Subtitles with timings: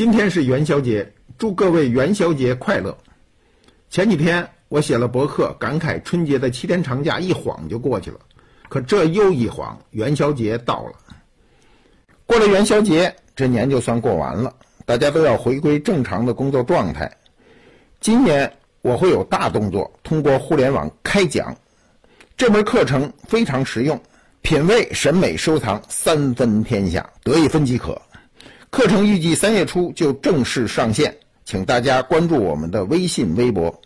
[0.00, 2.96] 今天是元宵节，祝各位元宵节快乐。
[3.90, 8.18] 前几天我写了博客，感慨春节的七天长假一晃就过去了，
[8.70, 10.92] 可这又一晃，元宵节到了。
[12.24, 14.50] 过了元宵节，这年就算过完了，
[14.86, 17.14] 大家都要回归正常的工作状态。
[18.00, 21.54] 今年我会有大动作，通过互联网开讲，
[22.38, 24.00] 这门课程非常实用，
[24.40, 28.00] 品味、审美、收藏三分天下，得一分即可。
[28.70, 33.80] 课程预计三月初就正式上线，请大家关注我们的微信、微博。